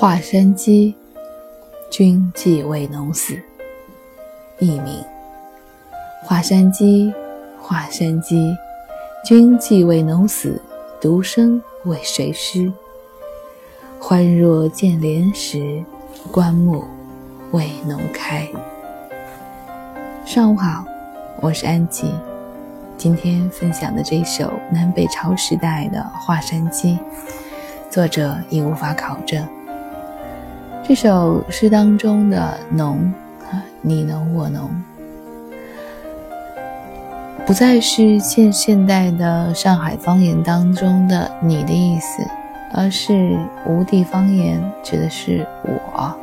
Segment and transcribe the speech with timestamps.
[0.00, 0.94] 华山鸡，
[1.90, 3.36] 君既为农死。
[4.60, 5.04] 佚名。
[6.22, 7.12] 华山鸡，
[7.60, 8.56] 华山鸡，
[9.24, 10.62] 君既为农死，
[11.00, 12.72] 独生为谁师？
[13.98, 15.82] 欢若见莲时，
[16.30, 16.84] 棺木
[17.50, 18.46] 为农开。
[20.24, 20.84] 上午好，
[21.40, 22.14] 我是安吉。
[22.96, 26.92] 今天分享的这首南北朝时代的《华山鸡》，
[27.90, 29.44] 作者已无法考证。
[30.88, 33.12] 这首诗当中的“侬”
[33.52, 34.70] 啊，你侬我侬，
[37.44, 42.22] 不再是现现代的上海方言当中的“你”的意思，
[42.72, 46.16] 而是吴地方言，指的是我。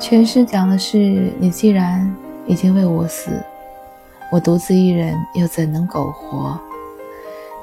[0.00, 0.98] 全诗讲的是
[1.38, 2.12] 你既然
[2.44, 3.30] 已经为我死，
[4.32, 6.58] 我独自一人又怎能苟活？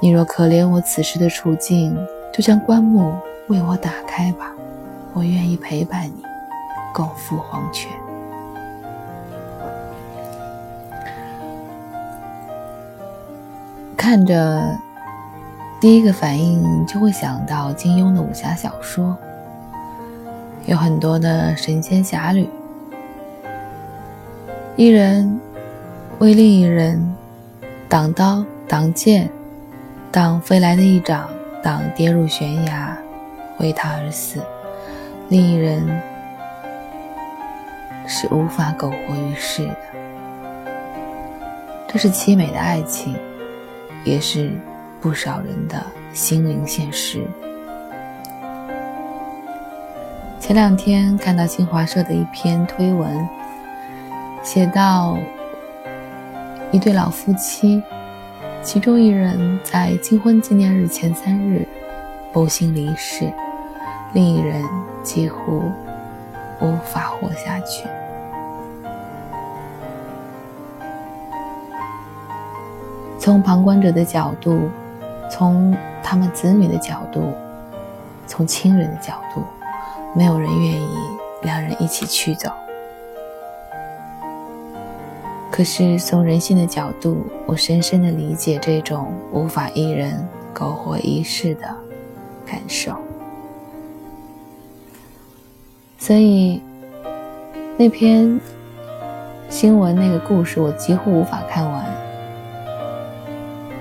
[0.01, 1.93] 你若可怜我此时的处境，
[2.33, 3.13] 就将棺木
[3.49, 4.52] 为我打开吧。
[5.13, 6.23] 我愿意陪伴你，
[6.93, 7.91] 共赴黄泉。
[13.95, 14.77] 看着，
[15.79, 19.15] 第一个反应就会想到金庸的武侠小说，
[20.65, 22.49] 有很多的神仙侠侣，
[24.75, 25.39] 一人
[26.19, 27.15] 为另一人
[27.87, 29.29] 挡刀、挡剑、
[30.11, 31.29] 挡飞来的一掌、
[31.61, 32.97] 挡跌入悬崖，
[33.59, 34.41] 为他而死。
[35.29, 35.87] 另一人
[38.07, 39.77] 是无法苟活于世的，
[41.87, 43.15] 这是凄美的爱情，
[44.03, 44.51] 也是
[45.01, 45.81] 不少人的
[46.13, 47.23] 心灵现实。
[50.39, 53.27] 前两天看到新华社的一篇推文，
[54.43, 55.17] 写到
[56.71, 57.81] 一对老夫妻，
[58.61, 61.65] 其中一人在金婚纪念日前三日
[62.31, 63.31] 不幸离世。
[64.13, 64.63] 另一人
[65.01, 65.63] 几乎
[66.61, 67.87] 无法活下去。
[73.17, 74.69] 从旁观者的角度，
[75.31, 77.33] 从他们子女的角度，
[78.27, 79.41] 从亲人的角度，
[80.13, 80.87] 没有人愿意
[81.41, 82.51] 两人一起去走。
[85.49, 91.67] 可是从人性的角度，我深深的理解这种无法一人苟活一世的
[92.45, 92.95] 感受。
[96.03, 96.61] 所以，
[97.77, 98.37] 那篇
[99.47, 101.85] 新闻那个故事我几乎无法看完，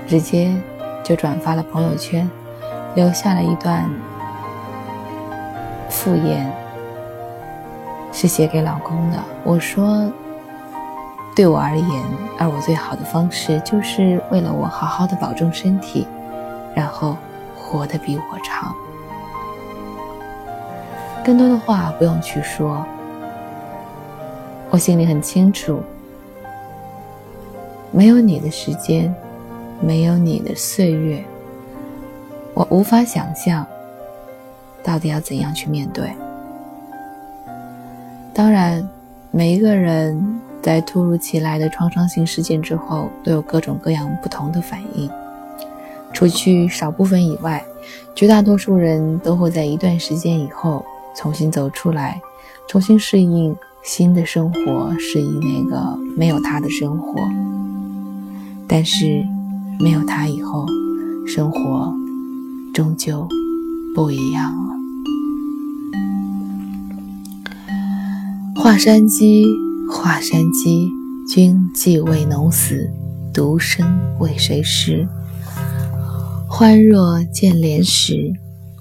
[0.06, 0.54] 直接
[1.02, 2.30] 就转发了朋友圈，
[2.94, 3.90] 留下了一段
[5.90, 6.48] 复言，
[8.12, 9.18] 是写给老公的。
[9.42, 10.08] 我说，
[11.34, 12.04] 对我而言，
[12.38, 16.06] 而我最好的方式，就是为了我好好的保重身体，
[16.72, 17.16] 然后
[17.56, 18.72] 活得比我长。
[21.24, 22.84] 更多的话不用去说，
[24.70, 25.80] 我心里很清楚，
[27.92, 29.14] 没有你的时间，
[29.80, 31.24] 没有你的岁月，
[32.54, 33.64] 我无法想象
[34.82, 36.12] 到底要怎样去面对。
[38.34, 38.88] 当然，
[39.30, 45.08] 每一个人在突如其来的创伤性事件之后，都有各种各样不同的反应。
[46.12, 47.62] 除去少部分以外，
[48.14, 50.84] 绝大多数人都会在一段时间以后。
[51.16, 52.20] 重新走出来，
[52.68, 57.14] 重新适应新的生活，适应那个没有他的生活。
[58.68, 59.22] 但是，
[59.80, 60.66] 没有他以后，
[61.26, 61.92] 生活
[62.72, 63.28] 终究
[63.94, 64.72] 不一样了。
[68.54, 69.44] 华山鸡，
[69.90, 70.88] 华山鸡，
[71.28, 72.88] 君既为农死，
[73.34, 73.84] 独生
[74.20, 75.06] 为谁食？
[76.48, 78.32] 欢若见莲时，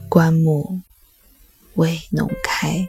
[0.08, 0.82] 棺木。
[1.76, 2.88] 未浓开。